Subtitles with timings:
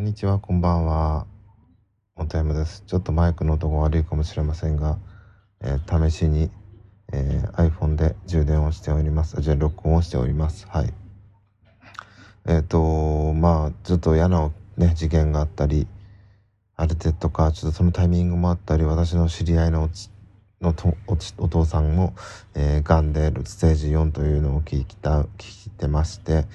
[0.00, 1.26] こんにちは、こんばんは。
[2.16, 2.84] 元山です。
[2.86, 4.98] ちょっとマイクの音が悪いかもしれませんが、
[5.60, 6.50] えー、試しに、
[7.12, 9.38] えー、iPhone で充電をしております。
[9.42, 10.66] じゃあ、録音をしております。
[10.70, 10.94] はい。
[12.46, 15.86] えっ、ー、と、まあ、ちょっと嫌な、ね、事件があったり、
[16.76, 19.90] ある程度か、ちょっとそのタイミングもあったり、私の知り合いの
[20.62, 22.14] のとおお父さんも、
[22.54, 26.46] えー、癌でステージ4というのを聞いた聞いてまして、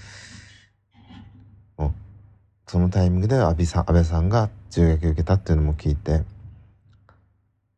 [2.75, 6.23] そのタイミングで安倍さん安倍さんが銃撃を受けたっていうのも聞いて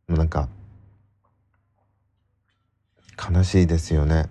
[0.08, 0.50] なんか
[3.32, 4.26] 悲しいですよね。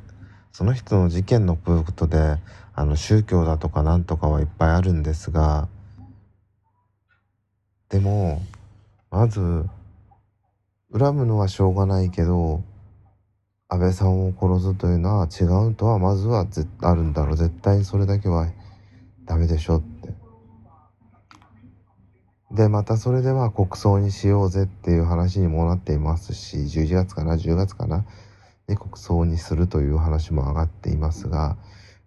[0.51, 2.39] その人の事件のことで
[2.75, 5.69] あの宗教だとかなんとかはいっぱいあるんですが
[7.89, 8.43] でも
[9.13, 9.39] まず
[10.93, 12.65] 恨むのはしょうがないけど
[13.69, 16.45] 安倍さんを殺すというのは違うとはまずは
[16.81, 17.37] あるんだろう。
[17.37, 18.49] 絶対それだけは
[19.27, 19.96] ダメでしょって
[22.57, 28.07] で、またそれでは国葬にしようぜっていう話にもなっていますし、11月かな、10月かな、
[28.67, 31.59] で国葬にするという話も上がっていますが、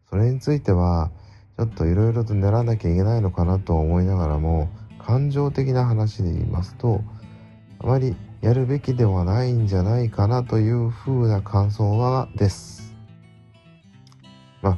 [0.09, 1.11] それについては、
[1.55, 7.03] ちょっといろいろと練らなきゃいけないのかなと思いながらも、感情的な話で言いますと、
[7.77, 12.95] あまりやるべきではないんじゃないかなというふうな感想はです。
[14.63, 14.77] まあ、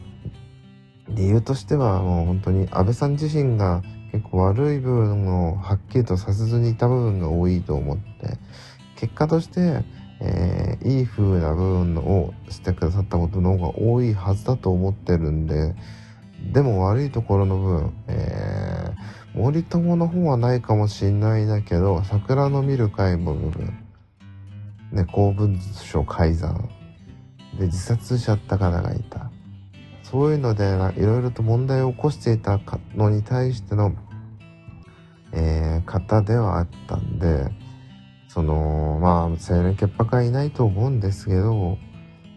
[1.07, 8.37] 理由としてはもう本当に安倍さん自身が結構悪い部分をはっきりとさせずにいた部分が多いと思って
[8.97, 9.83] 結果として、
[10.19, 15.75] えー、いい風な部分をしてくださったことの方が多いはずだと思ってるんで
[16.51, 23.73] でも悪いところの分、えー、森友の方はないかもしんないだけど桜の見る会の部分
[24.91, 26.69] ね公文書改ざん
[27.57, 29.20] で自殺しちゃった方がいた。
[30.11, 30.65] そういうので
[31.01, 32.59] いろいろと問題を起こしていた
[32.95, 33.95] のに対しての、
[35.31, 37.49] えー、方ではあったんで
[38.27, 41.77] そのまあ青年潔白はいないと思うんですけど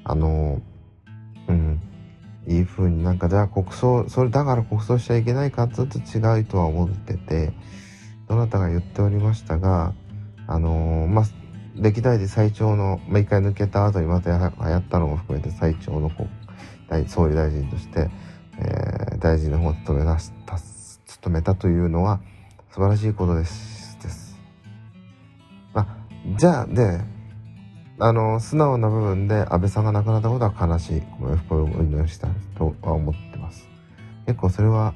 [0.05, 0.63] あの
[1.49, 1.81] うん
[2.47, 7.53] いい風になんかじゃあ国葬それだから国葬しちゃいけないかっと違うとは思ってて
[8.29, 9.95] どなたが言っておりましたが
[10.47, 11.25] あのまあ
[11.75, 16.29] 歴代で最長の、まあ、一回抜けた後にまたやったのも含めて最長の国
[17.07, 18.11] 総理大臣として、
[18.59, 20.59] えー、大臣の方を務めなした
[21.07, 22.21] 務めたというのは
[22.71, 24.39] 素晴らしいことですです。
[25.73, 25.87] まあ、
[26.37, 27.01] じゃあで
[27.99, 33.69] あの素直な部分で安倍さんが亡くなったことは悲しいご冥福をお祈りしたとは思ってます。
[34.27, 34.95] 結構それは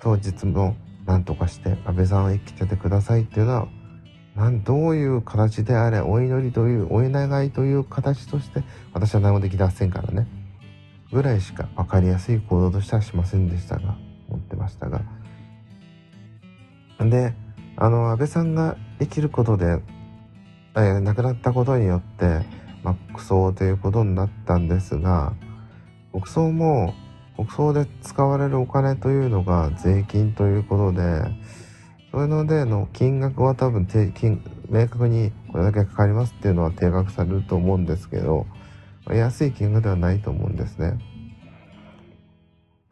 [0.00, 3.68] 当日も何とかして安倍さんを生きててくださいっていうのは
[4.34, 8.62] なんどういう形であれお祈りというお願いという形として
[8.92, 10.26] 私は何もできませんからね。
[11.12, 13.96] ぐらいしか分かりやすい行動としてはしませんでしたが
[14.28, 15.02] 思ってましたが。
[16.98, 17.34] で
[17.76, 19.80] あの安倍さんが生きることで、
[20.76, 22.44] えー、亡くなったことによって、
[22.82, 25.32] まあ、国葬ということになったんですが
[26.12, 26.94] 国葬も
[27.36, 31.24] 国葬で使われるお金というのが税金ということで
[32.14, 38.46] そういうのでの金額は多分金明確にこれだけかかりますっていうのは定額されると思うんですけど
[39.08, 40.96] 安い金額ではないと思うんですね。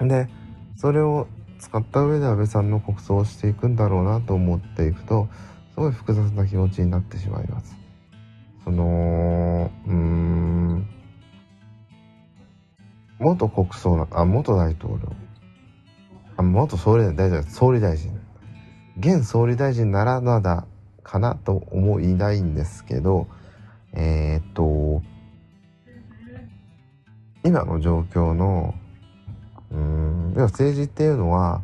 [0.01, 0.29] で
[0.75, 1.29] それを
[1.61, 5.29] 使った上で安倍さんの国葬をしていくんだろうなと思っていくと
[5.71, 7.77] すごい複雑な気持ちになってしまいます。
[8.65, 10.89] そのうん
[13.21, 15.13] 元国葬あ元大統領
[16.37, 18.22] あ元総理大臣総理大臣
[18.99, 20.67] 現総理大臣ならまだ
[21.03, 23.27] かなと思いないんですけど、
[23.93, 25.03] えー、っと、
[27.45, 28.75] 今の状況の、
[29.71, 31.63] うん、要は政治っていうのは、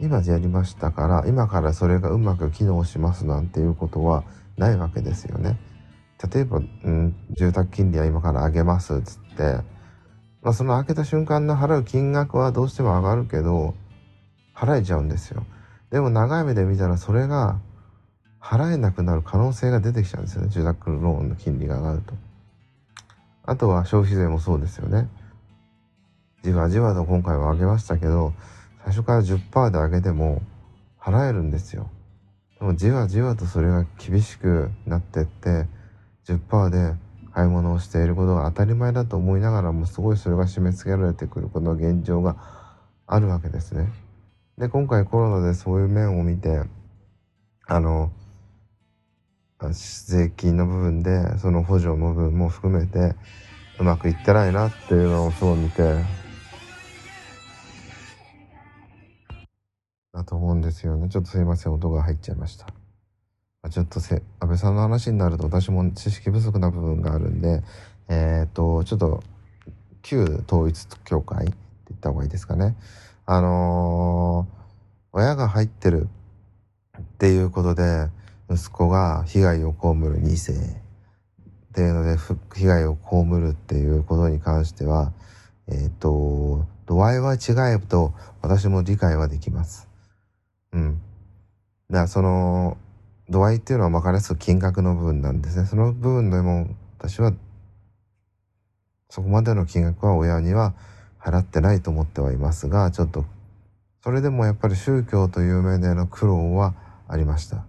[0.00, 4.24] 今やりましたから、今からそれがうまく機能しますなんていうことは
[4.56, 5.58] ないわけですよね。
[6.32, 9.42] 例えば、うん、住宅金利は今から上げますっつって、
[10.42, 13.74] まあ、その開けた瞬間の払う金額はどうしても上がるけど、
[14.54, 15.44] 払えちゃうんですよ。
[15.90, 17.58] でも長い目で見たらそれが
[18.40, 20.48] 払えなくなる可能性が出てきちゃうんですよね。
[20.48, 22.14] 住宅ローンの金利が上がると。
[23.44, 25.08] あとは消費税もそうですよね。
[26.42, 28.32] じわじわと今回は上げましたけど、
[28.84, 30.42] 最初から10%で上げても
[31.00, 31.90] 払えるんですよ。
[32.58, 35.66] でもじわじわとそれが厳しくなってって、
[36.26, 36.94] 10%で
[37.32, 42.36] 買い物をしていることが当たり前だと思いながらもすごいそれが締め付けられてくるこの現状が
[43.06, 43.88] あるわけですね。
[44.58, 46.64] で、今回コロナでそういう面を見て、
[47.68, 48.10] あの、
[49.70, 53.14] 税金の部分で、その補助の部分も含めて、
[53.78, 56.02] うまくいってないなっていうのをそう見て、
[60.12, 61.08] だと思うんですよね。
[61.08, 62.66] ちょっとすいません、音が入っちゃいました。
[63.70, 67.62] ちょっとせ安倍さんの話になると私も知識不足な部分があるんで、
[68.08, 69.22] えっ、と、ちょっと
[70.02, 71.56] 旧統一教会って
[71.90, 72.74] 言った方がいいですかね。
[73.30, 76.08] あのー、親が入ってる
[76.98, 78.08] っていうことで、
[78.50, 80.56] 息子が被害を被る2世っ
[81.74, 82.16] ていうので、
[82.54, 85.12] 被害を被るっていうことに関しては、
[85.68, 89.90] えっ、ー、と、度合いは違えと私も理解はできます。
[90.72, 90.94] うん。
[91.90, 92.78] だからその、
[93.28, 95.66] 度合いっていうのは分かりやすく金額の部分なんですね。
[95.66, 96.66] その部分でも
[96.96, 97.34] 私は
[99.10, 100.72] そこまでの金額は親には
[101.20, 103.24] 払ってないと思ってはいますが、ちょっと、
[104.02, 106.74] それでもやっぱり宗教という面での苦労は
[107.08, 107.64] ありました。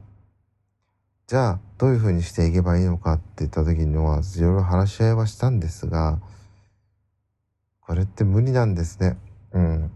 [1.28, 6.20] じゃあ、どういうふうにしていけばいいのかって言った時には、いろいろ話し合いはしたんですが、
[7.82, 9.18] これって無理なんですね。
[9.52, 9.92] うん。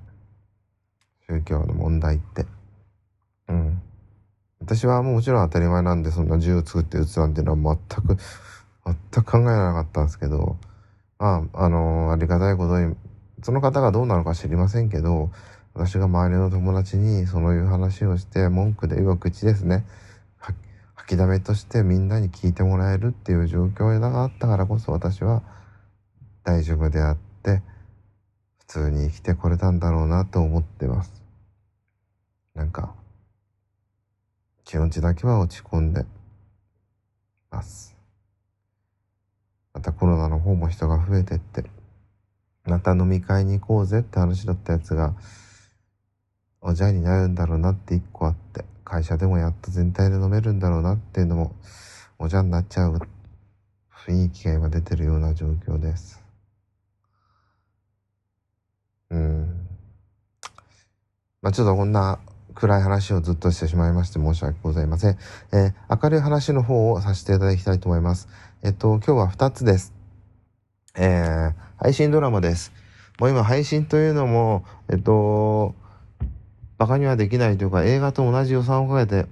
[1.28, 2.46] 宗教の問題って。
[3.48, 3.82] うん。
[4.62, 8.18] 私はもちろん当たり前なんで、そんな銃を作って撃つなんていうのは全く、
[8.86, 10.58] 全く考えなかったんですけど、
[11.20, 12.96] まあ、あのー、ありがたいことに、
[13.44, 15.30] その方がどうなのか知りませんけど、
[15.74, 19.86] 私が周りの友達にそういう話をして、文句で言わ口ですね。
[20.96, 25.44] 吐きだめとしてみんなに聞いてもらえるっていう状況があったからこそ私は
[26.46, 27.62] 大丈夫であって、
[28.60, 31.22] 普通に生きてこれたんだろうなと思ってます。
[32.56, 32.96] なんか、
[34.64, 36.06] 気持ちだけは落ち込んで
[37.52, 37.96] ます。
[39.74, 41.66] またコロナの方も人が増えてって、
[42.66, 45.14] また飲み会に行こうぜって話だったやつが、
[46.62, 51.56] おじゃになるんだろうなって一個あって、会社でもやっと全体で飲めるんだろうなっていうのも、
[52.20, 53.00] おじゃになっちゃう
[54.06, 56.24] 雰囲気が今出てるような状況です。
[59.10, 59.68] うん。
[61.42, 62.20] まあちょっとこんな
[62.56, 65.18] 暗い話をずっとしてしまいまして申し訳ございません。
[65.52, 68.28] えー、明るい話の方をさせていただきたいと思います。
[68.64, 69.94] えっと、今日は2つです。
[70.96, 72.72] えー、配信ドラマです。
[73.20, 75.76] もう今配信というのも、えっと、
[76.80, 79.28] 馬鹿にはできないというか映画と同じ予算をかけて、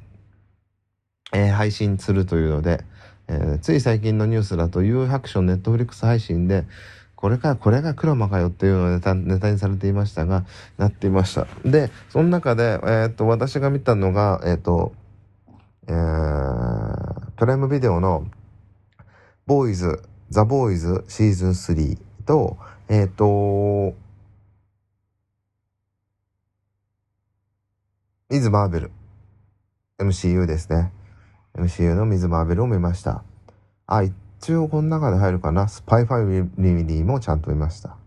[1.31, 2.83] えー、配信するというので、
[3.29, 6.65] えー、つい最近のニュースだと U ハクションネットフリックス配信で、
[7.15, 10.43] これか、これがクロマかよっていうのをネタネタにされていましたが、
[10.77, 11.47] なっていました。
[11.63, 14.91] で、その中で、えー、っと、私が見たのが、え、っと、
[15.87, 18.27] えー、プライムビデオの、
[19.45, 22.57] ボーイズ、ザ・ボーイズシーズン3と、
[22.87, 23.93] えっ、と、
[28.29, 28.91] ミズ・マーベル。
[29.99, 30.93] MCU ですね。
[31.55, 33.25] MCU のミズ・マーベルを見ました。
[33.85, 35.67] あ、一応この中で入るかな。
[35.67, 37.97] スパイファミリーもちゃんと見ました。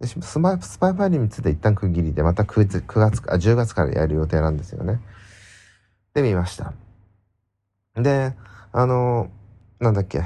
[0.00, 5.02] でスパイスパイファミリーについて一旦区切りで、また 9, 9月あ、10月からやる予定なんですよね。
[6.14, 6.72] で、見ました。
[7.94, 8.32] で、
[8.72, 9.30] あの、
[9.80, 10.22] なんだっけ。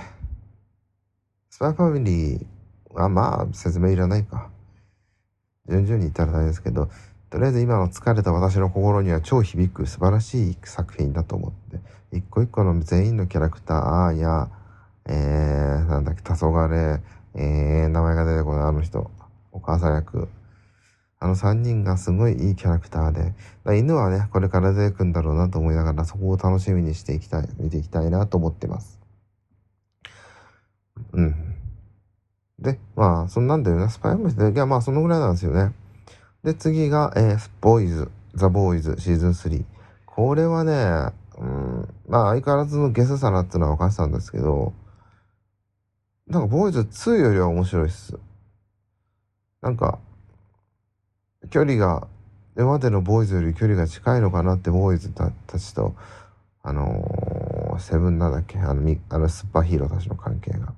[1.50, 2.58] スパイファミリー
[3.03, 4.50] はまあ説明いらないか。
[5.69, 6.89] 順々に言ったら大変ですけど、
[7.31, 11.81] とりあえず今の疲れた私の心には超響く素晴らしい作品だと思って、
[12.17, 14.49] 一個一個の全員のキャラクターや、
[15.06, 17.00] えー、なんだっけ、黄昏、
[17.35, 19.11] えー、名前が出てこないあの人、
[19.53, 20.29] お母さん役。
[21.21, 23.35] あの3人がすごいいいキャラクターで、
[23.79, 29.00] 犬はね、これから出てくんだろうなと思いながら、そこを楽しみにしていきたい、見ていきたいなと思ってます。
[31.12, 31.58] うん。
[32.59, 33.88] で、まあ、そんなんだよね。
[33.88, 35.73] スパイアムで、いや、まあ、そのぐらいなんですよね。
[36.43, 39.65] で、次が、えー、ボーイズ、ザ・ボーイズシーズン3。
[40.07, 44.73] これはね、うん、まあ、相変わらずのゲスさなっていうのは分かってたんですけど、
[46.27, 48.19] なんかボーイズ2よりは面白いっす。
[49.62, 49.99] なんか、
[51.50, 52.09] 距離が、
[52.57, 55.95] 今までのボーイズより距離が近いのかなってボーイズたちと、
[56.65, 58.59] あのー、セブンなんだっけ？
[58.59, 60.75] あの、あのスーパーヒーローたちの関係が。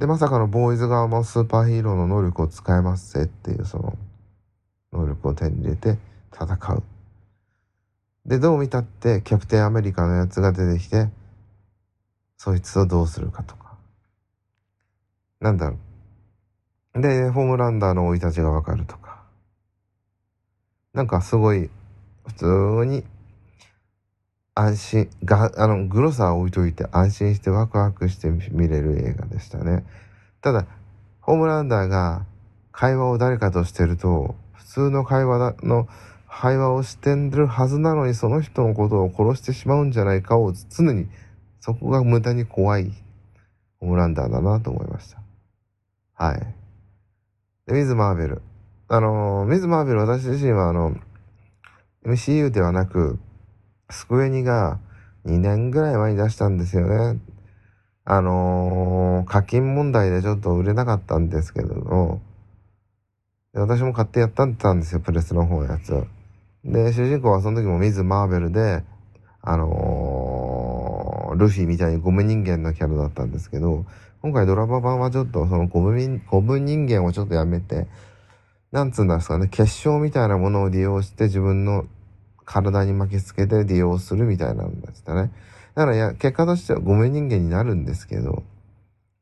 [0.00, 3.98] で、まさかのボーイズ側もスーパーヒーローの能力を使えますぜっていうその、
[4.94, 5.98] 能力を手に入れて
[6.32, 6.82] 戦う。
[8.24, 11.10] で、どう見たってキャプテンアメリカのやつが出てきて、
[12.38, 13.76] そいつをどうするかとか。
[15.38, 15.76] なんだろ
[16.94, 17.02] う。
[17.02, 19.22] で、ホームランダーの生い立ちがわかるとか。
[20.94, 21.68] なんかすごい、
[22.26, 23.04] 普通に、
[24.54, 29.84] 安心、が、あの、グロさを置いといて安心してワクワクして見れる映画でしたね。
[30.40, 30.66] ただ、
[31.20, 32.24] ホームランダーが
[32.72, 35.88] 会話を誰かとしてると、普通の会話の、
[36.28, 41.08] 会話をしてるはずなのにその人のことを殺してしまうんじゃないかを常に
[41.60, 42.92] そこが無駄に怖い
[43.78, 45.20] ホームランダーだなと思いました。
[46.14, 46.54] はい。
[47.66, 48.42] で、ミズ・マーベル。
[48.88, 50.96] あの、ミズ・マーベル、私自身は、あの、
[52.04, 53.18] MCU ではなく、
[53.90, 54.78] スクエニが
[55.26, 57.20] 2年ぐらい前に出したんですよね。
[58.04, 62.22] あのー、課金問題でちょっと売れなかったんですけども、
[63.52, 66.06] 私も買ってやったんですよ、プレスの方のやつ。
[66.64, 68.82] で、主人公はその時もミズ・マーベルで、
[69.42, 73.86] あのー、ルフィみたいにゴム人間のキャラだったんですけど、
[74.22, 77.86] 今回ドラマ版はちょっとそのゴムゴム人間をちょっとやめて、
[78.72, 81.86] なんつうんですかね、結晶みたいなものを利用して自分の
[82.52, 85.30] 体に巻きつけて利用するみたいなんですかね。
[85.76, 88.42] だからいや、結果としてはゴム人間になるんですけど、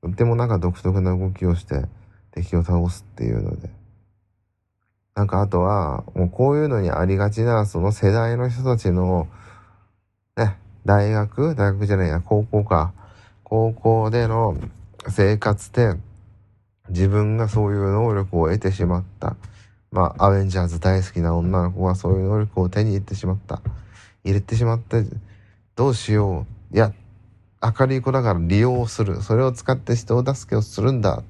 [0.03, 1.85] とってもなんか独特な動きをして
[2.31, 3.69] 敵を倒すっていうので。
[5.15, 9.29] なんかあとは、もうこういうのにありがちな、その世代の人たちの、
[10.37, 10.57] ね、
[10.87, 11.55] 大学？
[11.55, 12.95] 大学じゃないや、高校か。
[13.45, 14.57] 高校での
[15.09, 15.97] 生活で、
[16.89, 19.37] 自分がそういう能力を得てしまった。
[19.91, 23.63] まあ、アベンジャーズ大好きな女の子はそういう能力を手に入れてしまった。
[24.25, 25.05] 入れてしまって、
[25.77, 26.77] どうしよう。
[26.77, 26.93] いや、
[27.63, 29.23] 明るい子だから利用する。
[29.23, 31.23] それを使って人を助けをするんだ。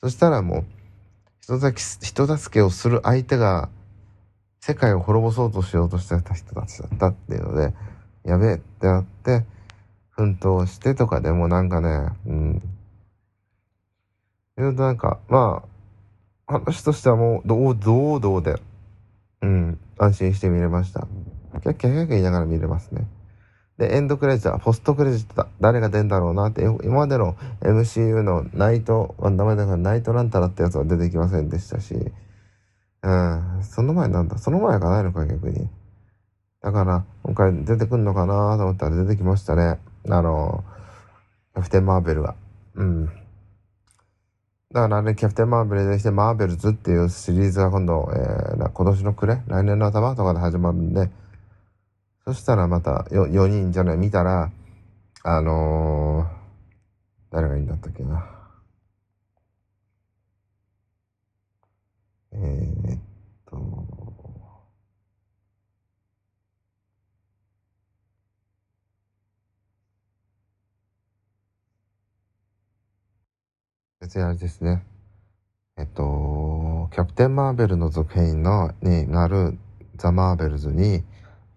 [0.00, 0.64] そしたらもう、
[1.40, 1.58] 人
[2.26, 3.70] 助けをする相手が、
[4.60, 7.74] 世界を滅ぼそうとしようとしてた人たちだったっていうので、
[8.24, 9.44] やべえってなって、
[10.10, 12.62] 奮闘してとかでもなんかね、うん。
[14.58, 15.69] 言うとなんか、まあ、
[16.50, 18.60] 話としてはもう、堂々で、
[19.42, 21.06] うん、安心して見れました。
[21.62, 23.06] キャッキャキャッキャ言いながら見れますね。
[23.78, 25.48] で、エンドクレジットポストクレジットだ。
[25.60, 31.94] 誰が出んだろうなって、今までの MCU のナイト、名前だからナイトランタラってやつは出てきませんでしたし、
[33.02, 34.36] うん、その前なんだ。
[34.36, 35.70] その前がないのか、逆に。
[36.62, 39.78] だから、今回出てくんのかなと思ったら出てきましたね。
[40.10, 40.62] あの、
[41.54, 42.34] キャプテン・マーベルが。
[42.74, 43.10] うん。
[44.72, 51.10] だからね、キャプテン・マーベルでして、マーベルズっていうシリーズが今度、えー、今年の暮れ来年の頭とかで始まるんで、
[52.24, 54.52] そしたらまたよ4人じゃない、見たら、
[55.24, 58.24] あのー、誰がいいんだったっけな。
[62.32, 63.00] えー、っ
[74.10, 74.82] 別にあれですね。
[75.78, 79.56] えっと、キャプテン・マーベルの続編のになる
[79.94, 81.04] ザ・マーベルズに、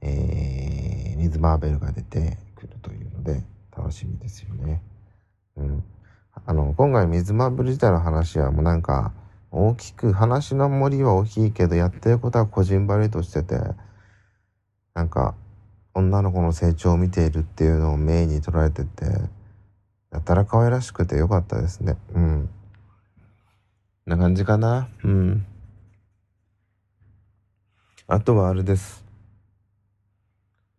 [0.01, 3.43] えー、ミズ・マーベルが出てくるというので、
[3.75, 4.83] 楽しみですよね。
[5.57, 5.83] うん。
[6.45, 9.13] あの、今回ミズ・マーベル自体の話はもうなんか、
[9.49, 13.55] 大きく、話の森は大きいけど、やってることは個人バレとしてて、
[14.93, 15.33] なんか、
[15.95, 19.05] 女の子の成長を見ているっていうのをメインに捉えてて、
[20.13, 21.97] やたら可愛らしくてよかったですね。
[22.13, 22.49] うん。
[24.05, 24.87] な感じかな？
[25.03, 25.45] うん。
[28.07, 29.03] あとはあれです。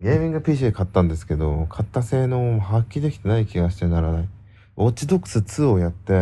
[0.01, 4.29] ゲーミング PC 買ったんですけど、買った性能も発揮できてない気がしてならない。
[4.77, 6.13] ウォッチドックス2をやって、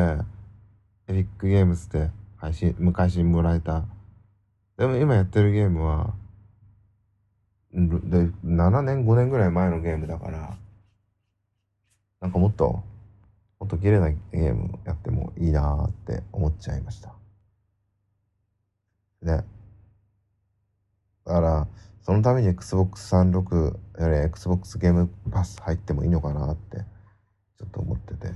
[1.09, 3.85] エピックゲームズで配信、昔もらえた。
[4.79, 6.15] でも今やってるゲームは、
[7.73, 7.79] で、
[8.45, 10.57] 7年、5年ぐらい前のゲームだから、
[12.21, 12.85] なんかもっと
[13.63, 17.15] もっと綺麗なゲームやってもいいなって思っちゃいました。
[19.23, 19.45] ね。
[21.25, 21.69] だから、
[22.03, 26.79] そのために Xbox36 やれ Xbox ゲームパス入ってもいいのかなって
[27.57, 28.33] ちょっと思ってて。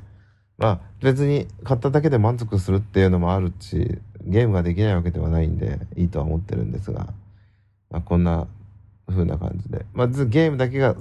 [0.58, 7.12] まあ別に買っただけで満足するっていうのもあるし、ゲームができないわけではないんでいいとは思ってるんですが、
[7.90, 8.46] まあこんな
[9.08, 9.86] 風な感じで。
[9.92, 10.94] まずゲームだけが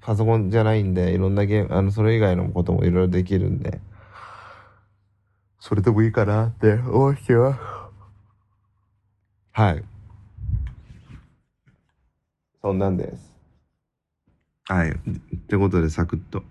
[0.00, 3.80] パソコンじゃないんで、いろんなゲーム、あの、それ以外のこともいろいろできるんで、
[5.58, 7.90] それでもいいかなって思っては。
[9.52, 9.84] はい。
[12.62, 13.34] そんなんです。
[14.64, 14.90] はい。
[14.90, 14.94] っ
[15.48, 16.42] てことで、サクッと。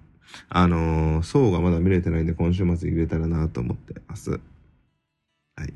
[0.47, 4.31] あのー、層がまだ見れてないんで、今週末入れたらなと思ってます。
[4.31, 4.37] は
[5.65, 5.73] い。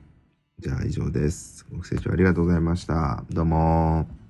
[0.60, 1.66] じゃあ、以上です。
[1.72, 3.24] ご清聴ありがとうございました。
[3.32, 4.23] どうも